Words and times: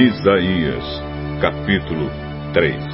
Isaías, 0.00 0.84
capítulo 1.40 2.08
3 2.52 2.84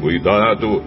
Cuidado! 0.00 0.80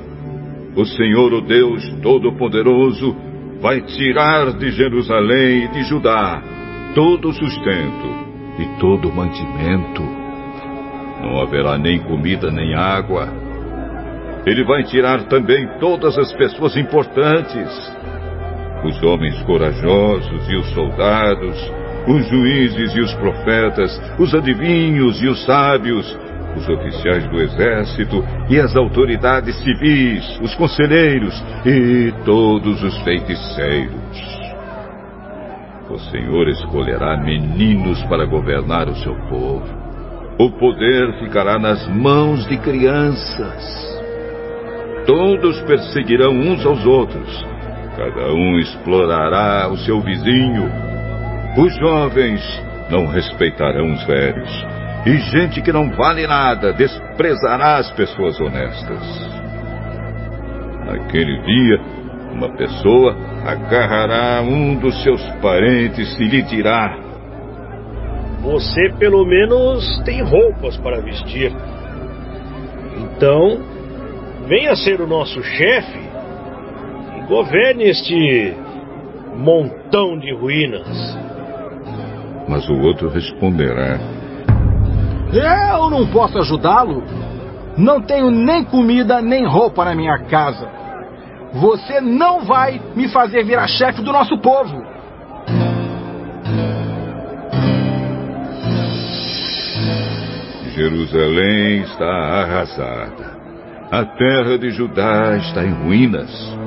O 0.73 0.85
Senhor, 0.85 1.33
o 1.33 1.41
Deus 1.41 1.85
Todo-Poderoso, 2.01 3.13
vai 3.59 3.81
tirar 3.81 4.53
de 4.53 4.71
Jerusalém 4.71 5.65
e 5.65 5.67
de 5.67 5.84
Judá 5.84 6.41
todo 6.95 7.27
o 7.27 7.34
sustento 7.34 8.07
e 8.57 8.79
todo 8.79 9.12
mantimento. 9.12 10.01
Não 11.21 11.41
haverá 11.41 11.77
nem 11.77 11.99
comida 11.99 12.49
nem 12.49 12.73
água. 12.73 13.27
Ele 14.45 14.63
vai 14.63 14.84
tirar 14.84 15.23
também 15.23 15.67
todas 15.77 16.17
as 16.17 16.31
pessoas 16.31 16.77
importantes 16.77 18.01
os 18.83 19.01
homens 19.03 19.41
corajosos 19.43 20.49
e 20.49 20.55
os 20.55 20.69
soldados, 20.71 21.71
os 22.07 22.27
juízes 22.27 22.93
e 22.95 22.99
os 22.99 23.13
profetas, 23.15 24.01
os 24.19 24.33
adivinhos 24.35 25.21
e 25.21 25.27
os 25.27 25.43
sábios, 25.45 26.17
os 26.55 26.67
oficiais 26.69 27.25
do 27.29 27.41
exército 27.41 28.23
e 28.49 28.59
as 28.59 28.75
autoridades 28.75 29.55
civis, 29.63 30.39
os 30.41 30.53
conselheiros 30.55 31.33
e 31.65 32.13
todos 32.25 32.83
os 32.83 32.97
feiticeiros. 32.99 34.43
O 35.89 35.97
Senhor 36.11 36.47
escolherá 36.49 37.18
meninos 37.18 38.01
para 38.03 38.25
governar 38.25 38.87
o 38.87 38.95
seu 38.95 39.15
povo. 39.29 39.84
O 40.40 40.49
poder 40.51 41.20
ficará 41.20 41.59
nas 41.59 41.87
mãos 41.87 42.45
de 42.47 42.57
crianças. 42.57 44.01
Todos 45.05 45.62
perseguirão 45.63 46.31
uns 46.31 46.65
aos 46.65 46.85
outros 46.85 47.52
Cada 47.96 48.34
um 48.34 48.58
explorará 48.60 49.70
o 49.70 49.77
seu 49.77 50.02
vizinho. 50.02 50.70
Os 51.58 51.76
jovens 51.77 52.41
não 52.90 53.05
respeitarão 53.05 53.94
os 53.94 54.04
velhos. 54.05 54.66
E 55.05 55.18
gente 55.18 55.62
que 55.62 55.72
não 55.72 55.91
vale 55.91 56.26
nada 56.26 56.74
desprezará 56.74 57.77
as 57.77 57.91
pessoas 57.91 58.40
honestas. 58.40 58.99
Naquele 60.86 61.41
dia, 61.44 61.80
uma 62.34 62.49
pessoa 62.55 63.16
agarrará 63.46 64.41
um 64.41 64.75
dos 64.75 65.03
seus 65.03 65.22
parentes 65.41 66.19
e 66.19 66.24
lhe 66.24 66.41
dirá: 66.41 66.97
Você 68.41 68.94
pelo 68.97 69.24
menos 69.25 70.02
tem 70.03 70.24
roupas 70.24 70.78
para 70.78 71.00
vestir. 71.02 71.52
Então, 72.97 73.62
venha 74.47 74.75
ser 74.75 75.00
o 75.00 75.08
nosso 75.08 75.44
chefe 75.44 76.03
governe 77.28 77.84
este 77.85 78.56
montão 79.35 80.18
de 80.18 80.34
ruínas. 80.34 80.88
Mas 82.47 82.68
o 82.69 82.74
outro 82.81 83.09
responderá: 83.09 84.00
Eu 85.31 85.90
não 85.90 86.07
posso 86.07 86.38
ajudá-lo. 86.40 87.03
Não 87.78 88.02
tenho 88.02 88.30
nem 88.30 88.63
comida 88.63 89.22
nem 89.22 89.47
roupa 89.47 89.84
na 89.85 89.96
minha 89.96 90.19
casa. 90.25 90.69
Você 91.53 92.02
não 92.02 92.46
vai 92.46 92.81
me 92.96 93.07
fazer 93.09 93.44
virar 93.44 93.68
chefe 93.68 94.02
do 94.02 94.12
nosso 94.12 94.38
povo. 94.40 94.94
Jerusalém 100.76 101.81
está 101.81 102.06
arrasada. 102.06 103.44
A 103.92 104.03
terra 104.06 104.58
de 104.58 104.72
Judá 104.72 105.38
está 105.38 105.64
em 105.64 105.72
ruínas 105.72 106.62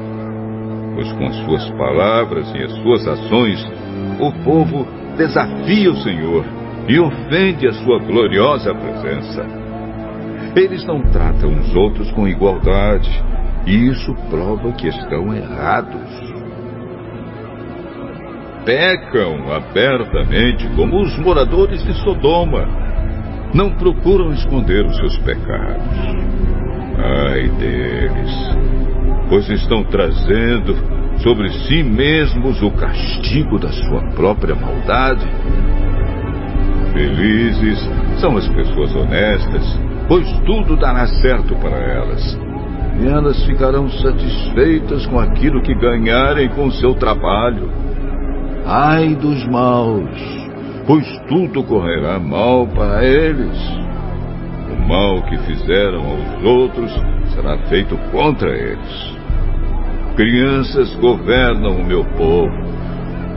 pois 0.96 1.12
com 1.12 1.26
as 1.26 1.36
suas 1.44 1.70
palavras 1.72 2.50
e 2.54 2.62
as 2.62 2.72
suas 2.72 3.06
ações, 3.06 3.62
o 4.18 4.32
povo 4.42 4.88
desafia 5.18 5.92
o 5.92 5.96
Senhor 5.98 6.42
e 6.88 6.98
ofende 6.98 7.68
a 7.68 7.72
sua 7.74 7.98
gloriosa 7.98 8.74
presença. 8.74 9.46
Eles 10.56 10.86
não 10.86 11.02
tratam 11.12 11.52
os 11.52 11.74
outros 11.76 12.10
com 12.12 12.26
igualdade, 12.26 13.10
e 13.66 13.88
isso 13.88 14.14
prova 14.30 14.72
que 14.72 14.88
estão 14.88 15.34
errados. 15.34 16.34
Pecam 18.64 19.52
abertamente 19.52 20.66
como 20.74 21.02
os 21.02 21.16
moradores 21.18 21.84
de 21.84 21.92
Sodoma. 22.02 22.66
Não 23.52 23.70
procuram 23.76 24.32
esconder 24.32 24.84
os 24.86 24.96
seus 24.96 25.18
pecados. 25.18 25.98
Ai 26.98 27.48
deles! 27.50 28.75
Pois 29.28 29.48
estão 29.48 29.84
trazendo 29.84 30.76
sobre 31.22 31.50
si 31.50 31.82
mesmos 31.82 32.62
o 32.62 32.70
castigo 32.70 33.58
da 33.58 33.72
sua 33.72 34.02
própria 34.10 34.54
maldade. 34.54 35.26
Felizes 36.92 37.90
são 38.20 38.36
as 38.36 38.48
pessoas 38.48 38.94
honestas, 38.94 39.80
pois 40.08 40.30
tudo 40.46 40.76
dará 40.76 41.06
certo 41.06 41.54
para 41.56 41.76
elas. 41.76 42.38
E 43.00 43.06
elas 43.06 43.44
ficarão 43.44 43.90
satisfeitas 43.90 45.06
com 45.06 45.20
aquilo 45.20 45.60
que 45.60 45.74
ganharem 45.74 46.48
com 46.50 46.70
seu 46.70 46.94
trabalho. 46.94 47.70
Ai 48.64 49.14
dos 49.14 49.46
maus, 49.46 50.08
pois 50.86 51.06
tudo 51.28 51.62
correrá 51.64 52.18
mal 52.18 52.66
para 52.66 53.04
eles. 53.04 53.58
O 54.72 54.88
mal 54.88 55.22
que 55.22 55.36
fizeram 55.38 56.02
aos 56.02 56.44
outros 56.44 56.92
será 57.34 57.58
feito 57.68 57.96
contra 58.10 58.48
eles. 58.48 59.15
Crianças 60.16 60.94
governam 60.94 61.76
o 61.76 61.84
meu 61.84 62.02
povo. 62.16 62.50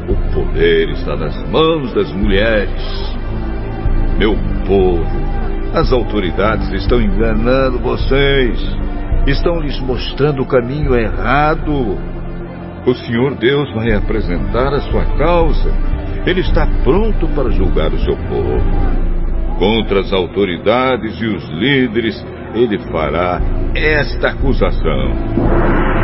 O 0.07 0.15
poder 0.33 0.87
está 0.91 1.13
nas 1.13 1.37
mãos 1.49 1.93
das 1.93 2.09
mulheres. 2.13 3.17
Meu 4.17 4.33
povo, 4.65 5.05
as 5.73 5.91
autoridades 5.91 6.69
estão 6.69 7.01
enganando 7.01 7.79
vocês. 7.79 8.57
Estão 9.27 9.59
lhes 9.59 9.77
mostrando 9.81 10.41
o 10.41 10.45
caminho 10.45 10.95
errado. 10.95 11.97
O 12.85 12.93
Senhor 12.93 13.35
Deus 13.35 13.69
vai 13.75 13.93
apresentar 13.93 14.73
a 14.73 14.79
sua 14.79 15.03
causa. 15.17 15.73
Ele 16.25 16.39
está 16.39 16.65
pronto 16.85 17.27
para 17.35 17.49
julgar 17.49 17.91
o 17.91 17.99
seu 17.99 18.15
povo. 18.15 18.63
Contra 19.59 19.99
as 19.99 20.13
autoridades 20.13 21.21
e 21.21 21.25
os 21.25 21.45
líderes, 21.49 22.25
ele 22.55 22.79
fará 22.89 23.41
esta 23.75 24.29
acusação. 24.29 25.98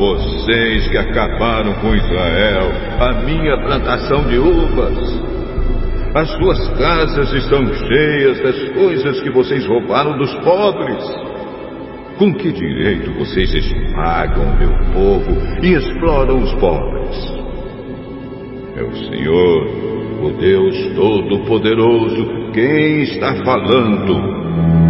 Vocês 0.00 0.88
que 0.88 0.96
acabaram 0.96 1.74
com 1.74 1.94
Israel, 1.94 2.72
a 2.98 3.12
minha 3.22 3.54
plantação 3.58 4.24
de 4.24 4.38
uvas. 4.38 4.96
As 6.14 6.26
suas 6.30 6.68
casas 6.78 7.30
estão 7.34 7.66
cheias 7.66 8.40
das 8.40 8.68
coisas 8.70 9.20
que 9.20 9.30
vocês 9.30 9.66
roubaram 9.66 10.16
dos 10.16 10.34
pobres. 10.36 11.04
Com 12.16 12.32
que 12.32 12.50
direito 12.50 13.12
vocês 13.12 13.52
esmagam 13.52 14.56
meu 14.58 14.72
povo 14.94 15.36
e 15.62 15.74
exploram 15.74 16.38
os 16.38 16.54
pobres? 16.54 17.34
É 18.76 18.82
o 18.82 18.94
Senhor, 18.94 19.66
o 20.24 20.30
Deus 20.40 20.94
Todo-Poderoso, 20.96 22.52
quem 22.54 23.02
está 23.02 23.34
falando. 23.44 24.89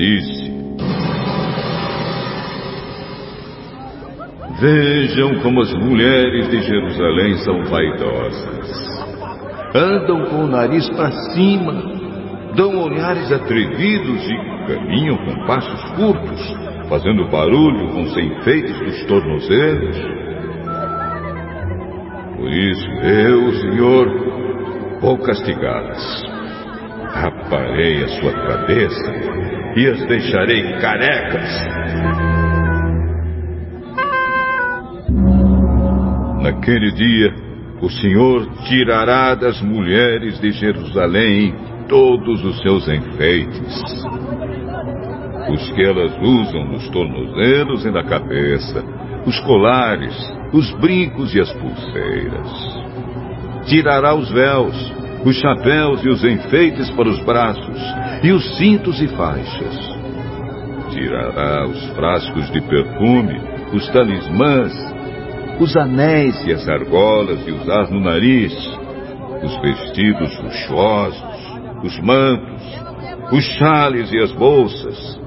Disse: 0.00 0.50
Vejam 4.58 5.40
como 5.40 5.60
as 5.60 5.72
mulheres 5.74 6.50
de 6.50 6.62
Jerusalém 6.62 7.36
são 7.38 7.64
vaidosas. 7.64 8.90
Andam 9.74 10.24
com 10.26 10.44
o 10.44 10.46
nariz 10.46 10.88
para 10.90 11.12
cima, 11.32 11.74
dão 12.56 12.82
olhares 12.82 13.30
atrevidos 13.30 14.26
e 14.26 14.66
caminham 14.66 15.16
com 15.18 15.46
passos 15.46 15.82
curtos, 15.92 16.56
fazendo 16.88 17.28
barulho 17.30 17.88
com 17.92 18.02
os 18.02 18.16
enfeites 18.16 18.78
dos 18.80 19.04
tornozelos. 19.04 19.96
Por 22.36 22.50
isso 22.50 22.88
eu, 23.02 23.52
Senhor, 23.52 25.00
vou 25.00 25.18
castigá-las. 25.18 26.29
Raparei 27.12 28.04
a 28.04 28.08
sua 28.08 28.32
cabeça 28.32 29.12
e 29.76 29.86
as 29.86 30.06
deixarei 30.06 30.62
carecas. 30.80 31.68
Naquele 36.42 36.92
dia, 36.92 37.34
o 37.82 37.88
Senhor 37.88 38.46
tirará 38.68 39.34
das 39.34 39.60
mulheres 39.62 40.40
de 40.40 40.52
Jerusalém 40.52 41.54
todos 41.88 42.44
os 42.44 42.60
seus 42.62 42.88
enfeites, 42.88 43.82
os 45.50 45.72
que 45.72 45.82
elas 45.82 46.16
usam 46.20 46.64
nos 46.66 46.88
tornozelos 46.90 47.84
e 47.84 47.90
na 47.90 48.04
cabeça, 48.04 48.84
os 49.26 49.38
colares, 49.40 50.14
os 50.52 50.70
brincos 50.80 51.34
e 51.34 51.40
as 51.40 51.52
pulseiras. 51.54 52.48
Tirará 53.66 54.14
os 54.14 54.30
véus, 54.30 54.92
os 55.24 55.36
chapéus 55.36 56.02
e 56.04 56.08
os 56.08 56.24
enfeites 56.24 56.90
para 56.90 57.08
os 57.08 57.18
braços, 57.24 57.80
e 58.22 58.32
os 58.32 58.56
cintos 58.56 59.00
e 59.00 59.08
faixas. 59.08 60.00
Tirará 60.90 61.66
os 61.66 61.90
frascos 61.90 62.50
de 62.50 62.60
perfume, 62.62 63.40
os 63.72 63.88
talismãs, 63.88 64.72
os 65.60 65.76
anéis 65.76 66.42
e 66.46 66.52
as 66.52 66.68
argolas 66.68 67.44
de 67.44 67.52
usar 67.52 67.90
no 67.90 68.00
nariz, 68.00 68.52
os 69.42 69.56
vestidos 69.60 70.38
luxuosos, 70.40 71.50
os 71.84 71.98
mantos, 72.00 72.62
os 73.32 73.44
chales 73.58 74.10
e 74.12 74.18
as 74.18 74.32
bolsas, 74.32 75.20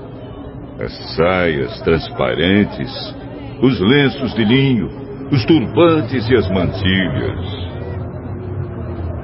as 0.80 1.16
saias 1.16 1.80
transparentes, 1.82 3.16
os 3.62 3.80
lenços 3.80 4.34
de 4.34 4.44
linho, 4.44 4.90
os 5.32 5.46
turbantes 5.46 6.28
e 6.30 6.36
as 6.36 6.50
mantilhas. 6.50 7.73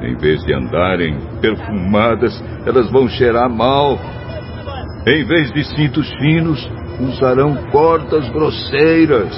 Em 0.01 0.15
vez 0.15 0.41
de 0.43 0.53
andarem 0.53 1.17
perfumadas, 1.41 2.41
elas 2.65 2.89
vão 2.91 3.07
cheirar 3.07 3.49
mal. 3.49 3.99
Em 5.05 5.25
vez 5.25 5.51
de 5.51 5.63
cintos 5.75 6.09
finos, 6.17 6.69
usarão 6.99 7.55
cordas 7.71 8.27
grosseiras. 8.29 9.35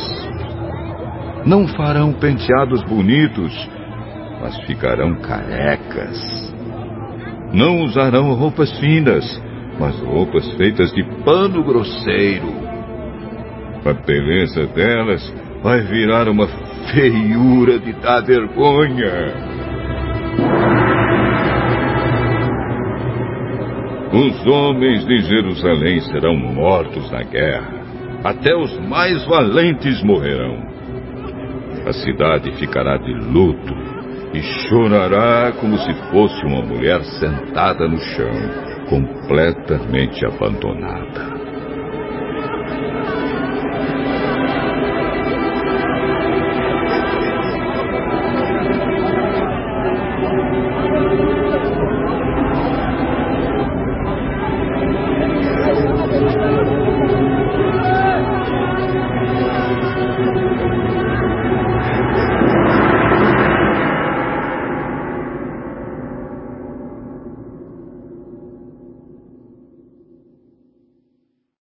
Não 1.46 1.68
farão 1.68 2.14
penteados 2.14 2.84
bonitos, 2.84 3.54
mas 4.40 4.56
ficarão 4.66 5.16
carecas. 5.22 6.52
Não 7.54 7.82
usarão 7.82 8.34
roupas 8.34 8.72
finas, 8.80 9.42
mas 9.80 10.00
roupas 10.02 10.48
feitas 10.54 10.92
de 10.94 11.04
pano 11.24 11.64
grosseiro. 11.64 12.54
A 13.84 13.94
beleza 13.94 14.68
delas 14.68 15.34
vai 15.64 15.82
virar 15.82 16.30
uma 16.30 16.48
feiura 16.94 17.80
de 17.80 17.94
dar 17.94 18.22
vergonha. 18.22 19.51
Os 24.14 24.46
homens 24.46 25.06
de 25.06 25.20
Jerusalém 25.20 26.02
serão 26.02 26.36
mortos 26.36 27.10
na 27.10 27.24
guerra, 27.24 27.82
até 28.26 28.54
os 28.54 28.78
mais 28.88 29.26
valentes 29.26 30.04
morrerão. 30.04 30.62
A 31.86 31.94
cidade 31.94 32.52
ficará 32.58 32.98
de 32.98 33.14
luto 33.14 33.74
e 34.34 34.42
chorará 34.42 35.54
como 35.54 35.78
se 35.78 35.94
fosse 36.12 36.46
uma 36.46 36.62
mulher 36.62 37.02
sentada 37.04 37.88
no 37.88 37.98
chão, 38.00 38.34
completamente 38.90 40.26
abandonada. 40.26 41.51